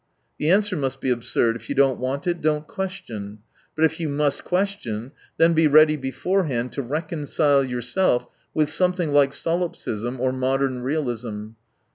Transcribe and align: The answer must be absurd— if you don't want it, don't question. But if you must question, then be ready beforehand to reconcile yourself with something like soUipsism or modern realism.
The 0.39 0.49
answer 0.49 0.75
must 0.75 0.99
be 0.99 1.11
absurd— 1.11 1.55
if 1.57 1.69
you 1.69 1.75
don't 1.75 1.99
want 1.99 2.25
it, 2.25 2.41
don't 2.41 2.65
question. 2.67 3.37
But 3.75 3.85
if 3.85 3.99
you 3.99 4.09
must 4.09 4.43
question, 4.43 5.11
then 5.37 5.53
be 5.53 5.67
ready 5.67 5.95
beforehand 5.95 6.71
to 6.73 6.81
reconcile 6.81 7.63
yourself 7.63 8.25
with 8.51 8.71
something 8.71 9.11
like 9.11 9.29
soUipsism 9.29 10.19
or 10.19 10.31
modern 10.31 10.81
realism. 10.81 11.49